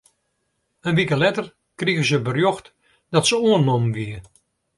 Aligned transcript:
In 0.89 0.97
wike 0.97 1.17
letter 1.21 1.47
krige 1.79 2.03
se 2.07 2.17
berjocht 2.27 2.67
dat 3.13 3.27
se 3.29 3.35
oannommen 3.47 3.93
wie. 3.95 4.17